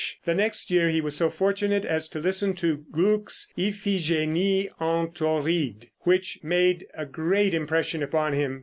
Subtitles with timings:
[0.25, 5.89] The next year he was so fortunate as to listen to Gluck's "Iphigenie en Tauride,"
[5.99, 8.59] which made a great impression upon him.